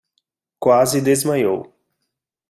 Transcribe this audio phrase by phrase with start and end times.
[0.59, 1.61] Quase desmaiou